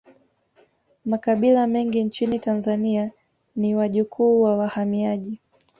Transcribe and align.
Makabila 1.05 1.67
mengi 1.67 2.03
nchini 2.03 2.39
tanzania 2.39 3.11
ni 3.55 3.75
wajukuu 3.75 4.41
wa 4.41 4.57
wahamiaji 4.57 5.39